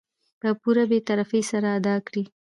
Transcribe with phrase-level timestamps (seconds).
[0.41, 2.23] په پوره بې طرفي سره ادا کړي.